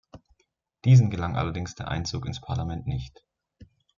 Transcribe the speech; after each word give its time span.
Diesen 0.83 1.11
gelang 1.11 1.35
allerdings 1.37 1.75
der 1.75 1.89
Einzug 1.89 2.25
ins 2.25 2.41
Parlament 2.41 2.87
nicht. 2.87 3.23